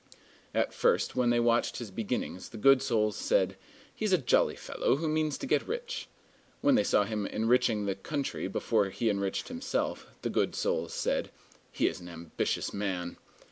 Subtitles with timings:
[0.55, 3.55] At first, when they watched his beginnings, the good souls said,
[3.93, 6.07] "He's a jolly fellow who means to get rich."
[6.59, 11.29] When they saw him enriching the country before he enriched himself, the good souls said,
[11.71, 13.17] "He is an ambitious man."